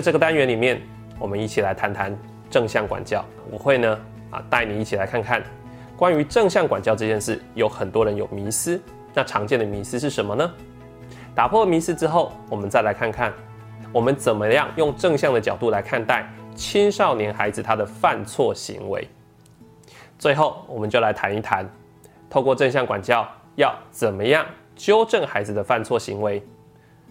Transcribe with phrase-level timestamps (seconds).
[0.00, 0.80] 在这个单元里面，
[1.18, 2.16] 我们一起来谈谈
[2.48, 3.22] 正向管教。
[3.50, 5.44] 我会呢啊带你一起来看看
[5.94, 8.80] 关于正向管教这件事，有很多人有迷思。
[9.12, 10.50] 那常见的迷思是什么呢？
[11.34, 13.30] 打破迷思之后，我们再来看看
[13.92, 19.06] 我们怎么样用正向的角度来看待青少年孩子他的犯错行为。
[20.18, 21.68] 最后，我们就来谈一谈，
[22.30, 26.42] 透过正向管教要怎么样纠正孩子的犯错行为。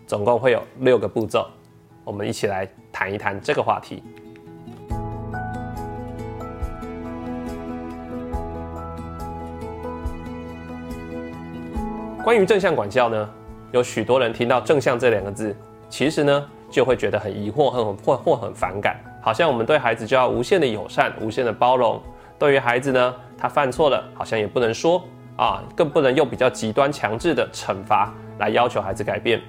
[0.08, 1.48] 总共会有六个步骤，
[2.03, 4.03] 我们一起来谈一谈这个话题。
[12.23, 13.30] 关于正向管教呢，
[13.71, 15.55] 有许多人听到“正向”这两个字，
[15.90, 21.99] 其实呢就会觉得很疑惑、很或或很反感，好像我们对孩子就要无限的友善、无限的包容。
[22.38, 25.04] 对于孩子呢，他犯错了，好像也不能说
[25.37, 29.41] 啊，更不能用比较极端、强制的惩罚来要求孩子改变。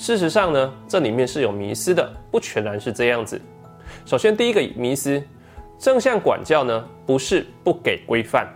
[0.00, 3.38] 事实上呢，这里面是有迷思的，不全然是这样子。
[4.06, 5.22] 首先，第一个迷思，
[5.78, 8.48] 正向管教呢不是不给规范，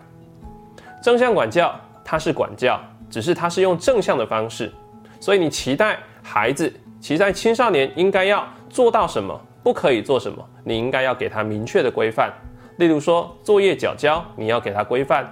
[1.03, 2.81] 正向管教它是管教。
[3.11, 4.73] 只是它是用正向的方式，
[5.21, 12.33] 所以你期待孩子，期待青少年应该要做到什么，不可以做什么，你应该要给他明确的规范。
[12.79, 15.23] 例如说作业缴交，你要给他规范；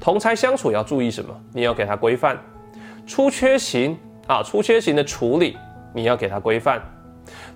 [0.00, 2.36] 同才相处要注意什么，你要给他规范；
[3.06, 5.56] 出缺勤啊，出缺型的处理，
[5.92, 6.80] 你要给他规范。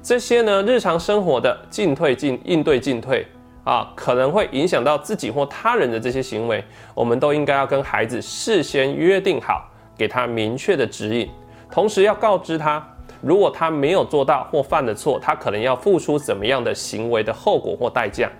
[0.03, 3.27] 这些呢，日常生活的进退进应对进退。
[3.65, 11.29] 啊，可能会影响到自己或他人的这些行为，我们都应该要跟孩子事先约定好，给他明确的指引，
[11.71, 12.83] 同时要告知他，
[13.21, 18.31] 如果他没有做到或犯的错，他可能要付出怎么样的行为的后果或代价。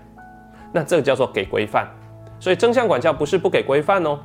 [0.73, 1.87] 那这个叫做给规范。
[2.39, 4.17] 所以正向管教不是不给规范哦。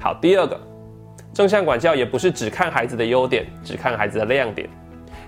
[0.00, 0.58] 好，第二个，
[1.32, 4.68] 正向管教也不是只看孩子的优点，只看孩子的亮点。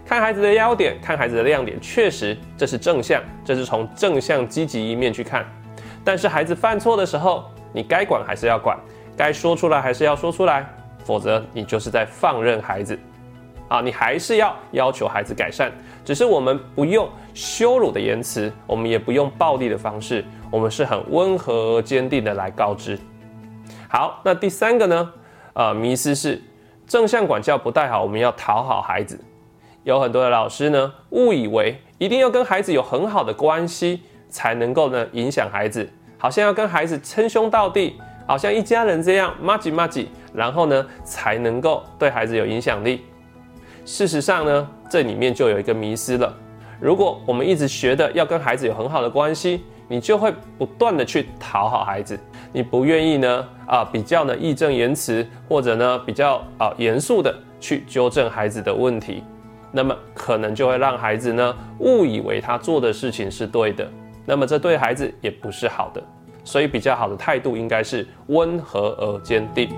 [0.04, 5.47] 看孩子的优点，看孩子的亮点，确实这是正向，这是从正向积极一面去看。
[6.04, 8.76] 但是孩子犯错的时候，你该管还是要管，
[9.16, 10.66] 该说出来还是要说出来，
[11.04, 12.99] 否则你就是在放任孩子
[13.69, 13.81] 啊！
[13.81, 15.71] 你还是要要求孩子改善，
[16.05, 22.99] 只是我们不用羞辱的言辞，我们也不用暴力的方式，我们是很温和而坚定的来告知。
[23.88, 25.12] 好，那第三个呢？
[25.54, 26.40] 呃，迷思是
[26.86, 29.18] 正向管教不太好，我们要讨好孩子。
[29.84, 37.96] 有很多的老师呢，误以为一定要跟孩子有很好的关系，才能够呢影响孩子，好像要跟孩子称兄道弟，
[38.26, 43.04] 好像一家人这样妈吉妈吉，然后呢才能够对孩子有影响力。
[43.84, 46.32] 事实上呢，这里面就有一个迷失了。
[46.80, 52.19] 如果我们一直学的要跟孩子有很好的关系，你就会不断的去讨好孩子，
[52.52, 59.24] 你不愿意呢啊比较呢义正言辞，或者呢比较啊严肃的去纠正孩子的问题。
[59.72, 63.90] 那么可能就会让孩子呢误以为他做的事情是对的，
[64.26, 66.02] 那么这对孩子也不是好的，
[66.44, 69.70] 所以比较好的态度应该是温和而坚定。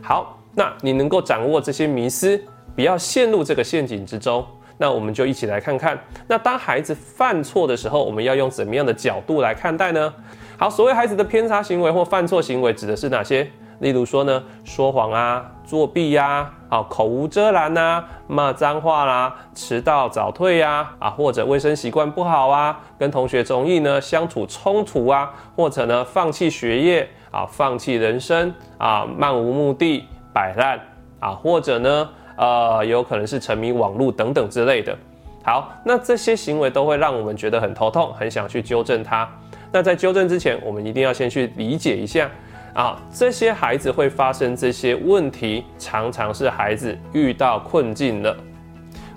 [0.00, 2.40] 好，那你能够掌握这些迷思，
[2.76, 4.46] 不要陷入这个陷阱之中，
[4.78, 10.14] 那我们就一起来看看，那当孩子犯错的时候，我们要用怎么样的角度来看待呢？
[10.56, 13.50] 好，所谓孩子的偏差行为或犯错行为指的是哪些？
[13.80, 30.80] 例如说呢，说谎啊，作弊呀，啊，口无遮拦呐，骂脏话啦，迟到早退呀，啊，或者卫生习惯不好啊，跟同学容易呢相处冲突啊，或者呢放弃学业啊，放弃人生啊，漫无目的摆烂
[31.20, 32.08] 啊，或者呢，
[32.38, 34.96] 呃，有可能是沉迷网络等等之类的。
[35.42, 39.28] 好，那这些行为都会让我们觉得很头痛，很想去纠正他。
[39.72, 42.30] 那在纠正之前，我们一定要先去理解一下
[42.74, 48.36] 啊，这些孩子会发生这些问题，常常是孩子遇到困境了。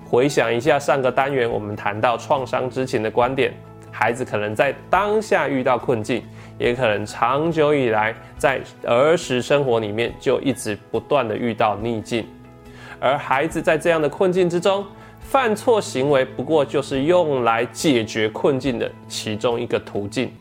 [0.03, 3.53] 回想一下上个单元我们谈到创伤之前的观点，
[3.91, 6.23] 孩子可能在当下遇到困境，
[6.57, 12.25] 也可能长久以来在儿时生活里面就一直不断的遇到逆境，
[13.01, 14.85] 而孩子在这样的困境之中。
[15.23, 20.33] 犯错行为不过就是用来解决困境的其中一个途径，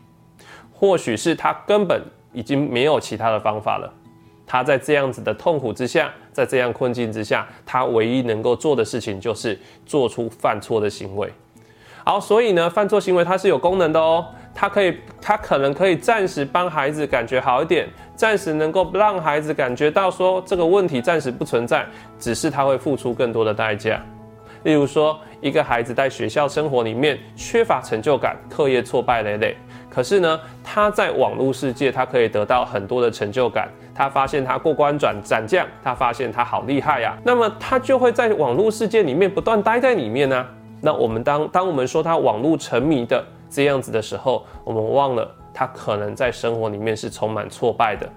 [0.73, 2.01] 或许是他根本
[2.33, 3.93] 已经没有其他的方法了。
[4.45, 11.31] 他在这样子的痛苦之下，在这样困境之下，他唯一能够做的事情就是做出犯错的行为。
[12.03, 21.85] 好，所以呢，犯错行为它是有功能的哦，它可以，它可能可以暂时帮孩子感觉好一点，暂时能够让孩子感觉到说这个问题暂时不存在，
[22.17, 24.01] 只是他会付出更多的代价。
[24.63, 29.55] 例如说，一个孩子在学校生活里面缺乏成就感，课业挫败累累。
[29.89, 40.47] 可是呢，他在网络世界，他可以得到很多的成就感，他发现他过关斩斩将，他发现他好厉害呀，那么他就会在网络世界里面不断待在里面呢。
[40.81, 48.09] 那我们当当我们说他网络沉迷的这样子的时候，我们忘了他可能在生活里面是充满挫败的。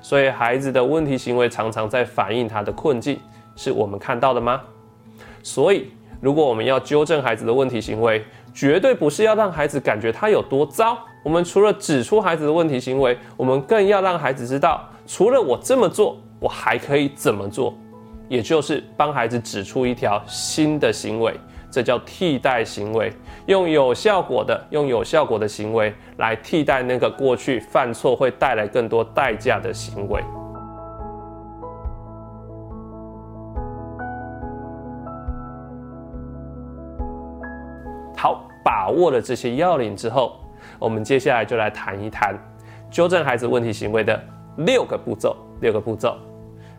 [0.00, 3.18] 所以孩子的问题行为常常在反映他的困境，
[3.56, 4.60] 是我们看到的吗？
[5.42, 10.98] 所以，如果我们要纠正孩子的问题行为，绝对不是要让孩子感觉他有多糟。
[11.24, 17.72] 我们除了指出孩子的问题行为，我们更要让孩子知道，除了我这么做，我还可以怎么做，
[18.28, 21.38] 也就是帮孩子指出一条新的行为。
[21.72, 23.10] 这叫替代行为，
[23.46, 30.22] 用有效果的、用有效果的行为来替代那个过去犯错会带来更多代价的行为。
[38.14, 40.38] 好，把握了这些要领之后，
[40.78, 42.38] 我们接下来就来谈一谈
[42.90, 44.22] 纠正孩子问题行为的
[44.58, 45.34] 六个步骤。
[45.62, 46.18] 六个步骤。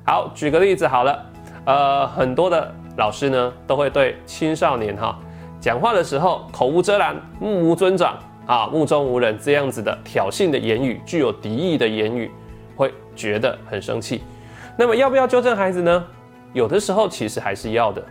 [0.05, 1.25] 好，举个例子好了，
[1.65, 2.71] 呃，很多的。
[2.97, 5.17] 老师呢都会对青少年哈
[5.59, 12.29] 讲话的时候口无遮拦、目无尊长啊、目中无人这样子的挑衅的言语、具有敌意的言语，
[12.75, 14.21] 会觉得很生气。
[14.77, 16.05] 那么要不要纠正孩子呢？
[16.51, 18.03] 有的时候其实还是要的。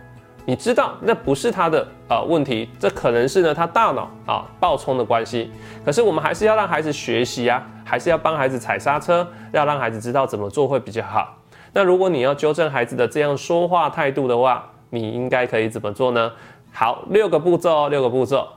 [0.45, 5.51] 你知道那不是他的啊问题，这可能是呢他大脑啊暴冲的关系。
[5.85, 11.37] 可是我们还是要让孩子学习啊，还是要帮孩子踩刹车，要让孩子知道怎么做会比较好。
[11.71, 16.31] 那如果你要纠正孩子的这样说话态度的话，你应该可以怎么做呢？
[16.71, 18.47] 好，六个步骤，六个步骤。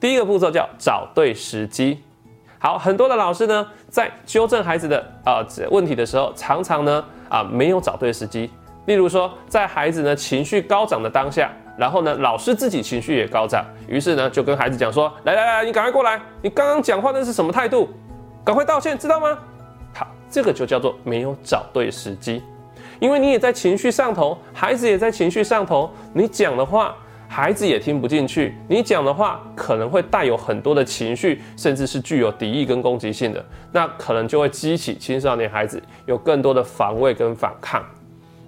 [0.00, 2.02] 第一个步骤叫找对时机。
[2.58, 8.50] 好，很多的老师呢，在纠正孩子的啊问题的时候，常常呢啊没有找对时机。
[8.86, 17.88] 例如说，在孩子呢情绪高涨的当下，然后呢老师自己情绪也高涨，于是呢就跟孩子讲说：来来来，你赶快过来，你刚刚讲话那是什么态度？
[18.44, 19.38] 赶快道歉，知道吗？
[19.94, 22.42] 好，这个就叫做没有找对时机。
[23.00, 26.96] 因为你也在情绪上头，孩子也在情绪上头，你讲的话，
[27.28, 28.54] 孩子也听不进去。
[28.68, 37.84] 你讲的话可能会带有很多的情绪，甚至是具有敌意跟攻击性的，那可能就会激起青少年孩子有更多的防卫跟反抗。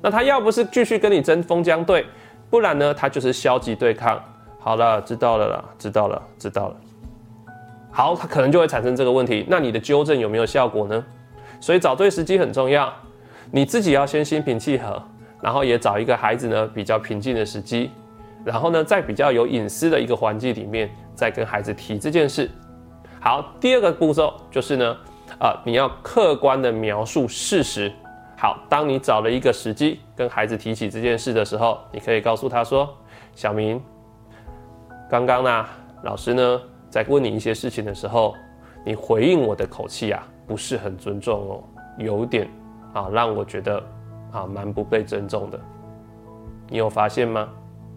[0.02, 2.06] 那他要不是继续跟你针锋相对，
[2.48, 4.18] 不然呢，他就是消极对抗。
[4.58, 6.76] 好了，知道了啦，知道了，知道了。
[7.90, 9.44] 好，他可能就会产生这个问题。
[9.48, 11.04] 那你的纠正有没有效果呢？
[11.60, 12.92] 所以找对时机很重要。
[13.50, 15.02] 你自己要先心平气和，
[15.40, 17.90] 然后也找一个孩子呢比较平静的时机，
[18.44, 22.50] 然后呢在比较有隐私的一个环境里面，再跟孩子提这件事。
[23.20, 24.96] 好，第二个步骤就是呢，
[25.40, 27.92] 啊，你要客观的描述事实。
[28.36, 32.88] 好，当你找了一个时机跟孩子提起这件事的时候，你可以告诉他说
[33.34, 33.82] ：“小明，
[35.10, 35.66] 刚刚呢，
[36.04, 38.34] 老师呢在问你一些事情的时候，
[38.86, 41.64] 你回应我的口气啊不是很尊重哦，
[41.98, 42.48] 有点。”
[42.92, 43.82] 啊，让我觉得
[44.32, 45.60] 啊蛮不被尊重的。
[46.68, 47.48] 你有发现吗？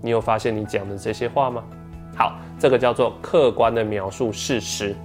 [0.01, 1.63] 你有发现你讲的这些话吗？
[2.17, 4.95] 好，这个叫做客观的描述事实。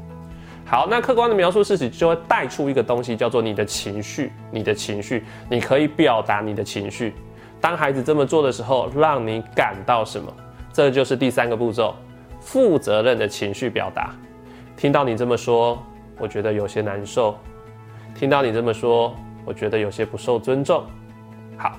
[0.66, 4.32] 好，那客观的描述事实就会带出一个东西，叫做你的情绪。
[4.50, 7.14] 你的情绪，你可以表达你的情绪。
[7.60, 10.30] 当孩子这么做的时候，让你感到什么？
[10.72, 11.94] 这就是第三个步骤，
[12.40, 14.10] 负责任的情绪表达。
[14.76, 15.82] 听到你这么说，
[16.18, 17.36] 我觉得有些难受。
[18.14, 19.14] 听到你这么说。
[19.48, 20.84] 我觉得有些不受尊重。
[21.56, 21.72] 好，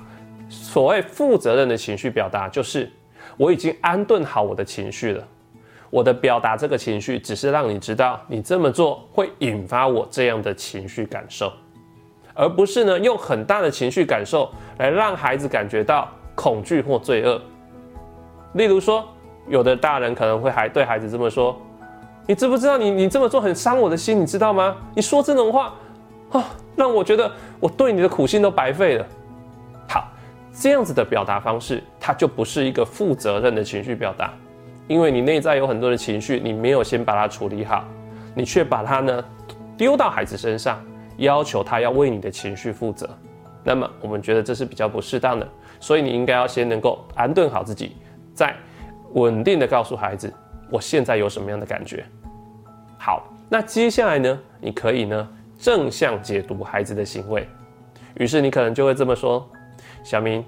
[0.48, 2.90] 所谓负责任的情绪表达，就是
[3.36, 5.24] 我已经安顿好我的情绪了。
[5.88, 11.52] 我的表达这个情绪，只是让你知道你这么做会引发我这样的情绪感受，
[12.34, 17.40] 而不是呢用很大的情绪感受来让孩子感觉到恐惧或罪恶。
[18.54, 19.06] 例如说，
[19.48, 21.56] 有的大人可能会还对孩子这么说
[22.26, 24.20] ：“你知不知道你你这么做很伤我的心？
[24.20, 24.76] 你知道吗？
[24.94, 25.72] 你说这种话
[26.32, 26.44] 啊。”
[26.76, 29.06] 让我觉得我对你的苦心都白费了。
[29.88, 30.08] 好，
[30.52, 34.32] 这样子的表达方式，它就不是一个负责任的情绪表达，
[34.88, 37.84] 因为你内在有很多的情绪，你没有先把它处理好，
[38.34, 39.24] 你却把它呢
[39.76, 40.82] 丢到孩子身上，
[41.18, 43.08] 要求他要为你的情绪负责。
[43.62, 45.46] 那么我们觉得这是比较不适当的，
[45.80, 47.96] 所以你应该要先能够安顿好自己，
[48.32, 48.54] 再
[49.14, 50.32] 稳定的告诉孩子
[50.70, 52.04] 我现在有什么样的感觉。
[52.98, 55.28] 好，那接下来呢，你可以呢。
[55.60, 57.46] 正向解读孩子的行为，
[58.14, 59.46] 于是你可能就会这么说
[60.02, 60.42] ：“小明，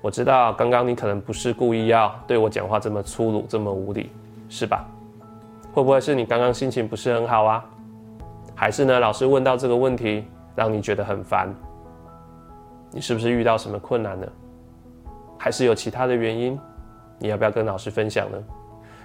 [0.00, 4.10] 我知道刚刚你可能不是故意要对我讲话这么粗鲁、这么无理，
[4.48, 4.84] 是吧？
[5.72, 7.64] 会不会是你刚刚心情不是很好啊？
[8.52, 10.24] 还是呢，老师问到这个问题
[10.56, 11.54] 让你觉得很烦？
[12.90, 14.26] 你是不是遇到什么困难呢？
[15.38, 16.58] 还是有其他的原因？
[17.20, 18.38] 你要不要跟老师分享呢？”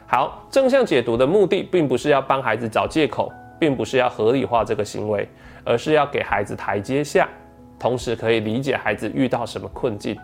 [0.09, 3.31] 好，正向解读的目的并不是要帮孩子找借口。
[3.59, 5.27] 并不是要合理化这个行为，
[5.63, 7.27] 而是要给孩子台阶下。
[7.79, 10.17] 同时可以理解孩子遇到什么困境。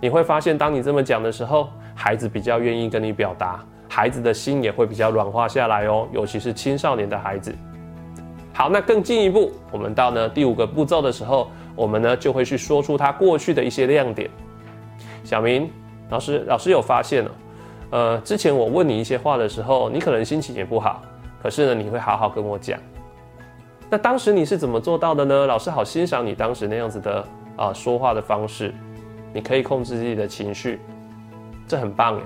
[0.00, 7.54] 你会发现，当你这么讲的时候，孩子比较愿意跟你表达，孩子的心也会比较软化下来哦，尤其是青少年的孩子。
[8.52, 14.28] 好，那更进一步，我们到呢第五个步骤的时候，我们呢就会去说出他过去的一些亮点。
[15.24, 15.70] 小明
[16.10, 17.30] 老师，老师有发现了，
[17.90, 21.02] 呃，之前我问你一些话的时候，你可能心情也不好，
[21.42, 22.78] 可是呢，你会好好跟我讲。
[23.88, 25.46] 那当时你是怎么做到的呢？
[25.46, 27.24] 老师好欣赏你当时那样子的
[27.56, 28.72] 啊说话的方式，
[29.32, 30.80] 你可以控制自己的情绪，
[31.66, 32.22] 这很棒诶。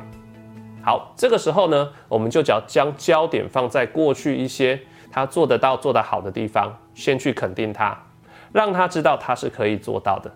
[0.83, 4.79] 好，这个时候呢，我们就只要将焦点放在过去一些
[5.11, 7.99] 他做得到、做得好的地方，先去肯定他，
[8.53, 10.31] 让他知道他是可以做到的。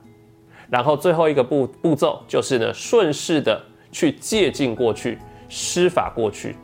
[0.70, 3.60] 然后最后一个步步骤就是呢，顺势的
[3.92, 5.18] 去借鉴过去，
[5.50, 6.56] 施法过去。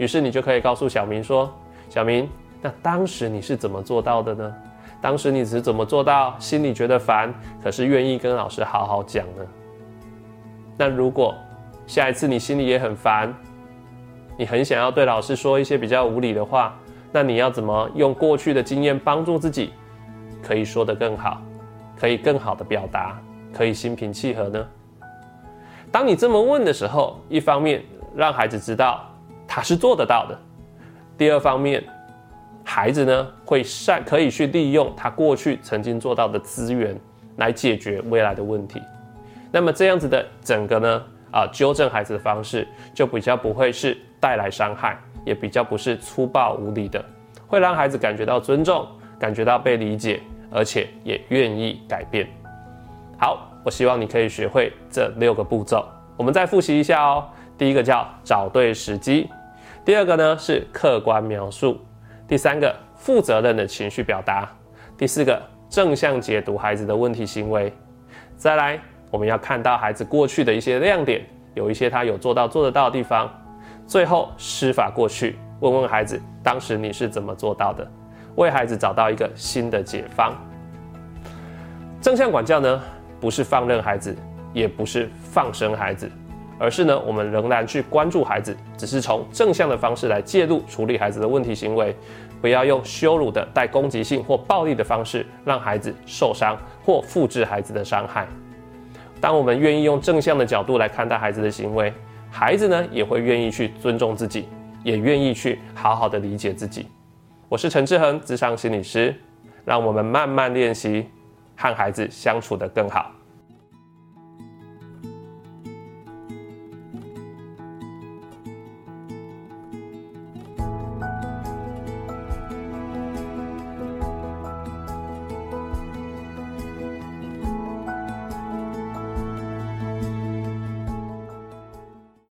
[0.00, 1.52] 于是你就可以告诉小明说
[1.90, 2.26] ：“小明，
[2.62, 4.54] 那当时你是怎么做到的呢？
[4.98, 9.44] 当时你是怎么做到心里觉得烦，可是愿意跟老师好好讲呢？
[10.78, 11.34] 那如果
[11.86, 13.30] 下一次你心里也很烦，
[14.38, 16.74] 你很想要对老师说一些比较无理的话，
[17.12, 19.74] 那你要怎么用过去的经验帮助自己，
[20.42, 21.42] 可以说得更好，
[21.94, 23.20] 可以更好的表达？”
[23.52, 24.66] 可以心平气和呢？
[25.92, 27.82] 当你这么问的时候，一方面
[28.14, 29.04] 让孩子知道
[29.52, 30.36] 他是做得到的；
[31.18, 31.82] 第二方面，
[32.64, 36.96] 孩子呢会善可以去利用他过去曾经做到的资源
[37.36, 38.80] 来解决未来的问题。
[39.50, 41.02] 那么这样子的整个呢
[41.32, 42.64] 啊纠正孩子的方式
[42.94, 47.04] 就比较不会是带来伤害，也比较不是粗暴无理的，
[47.48, 48.86] 会让孩子感觉到尊重，
[49.18, 50.20] 感觉到被理解，
[50.52, 52.28] 而且也愿意改变。
[53.18, 55.84] 好，我希望你可以学会这六个步骤。
[56.16, 57.24] 我们再复习一下哦。
[57.58, 59.28] 第一个叫找对时机，
[59.84, 61.80] 第二个呢是客观描述，
[62.28, 64.48] 第三个负责任的情绪表达，
[64.96, 67.72] 第四个正向解读孩子的问题行为。
[68.36, 68.78] 再来，
[69.10, 73.28] 我们要看到孩子过去的一些亮点，有一些他有做到做得到的地方。
[73.86, 77.90] 最后施法过去，问问孩子当时你是怎么做到的，
[78.36, 80.34] 为孩子找到一个新的解方。
[82.00, 82.80] 正向管教呢？
[83.20, 84.16] 不是放任孩子，
[84.54, 86.10] 也不是放生孩子，
[86.60, 91.96] 而是呢，我们仍然去关注孩子，只是从正向的方式来介入处理孩子的问题行为，
[92.38, 98.28] 不要用羞辱的、带攻击性或暴力的方式让孩子受伤或复制孩子的伤害。
[99.22, 101.90] 当我们愿意用正向的角度来看待孩子的行为，
[102.30, 104.46] 孩子呢也会愿意去尊重自己，
[104.84, 106.86] 也愿意去好好的理解自己。
[107.48, 109.14] 我是陈志恒，智商心理师，
[109.64, 111.08] 让我们慢慢练习。
[111.62, 113.12] 和孩子相处的更好。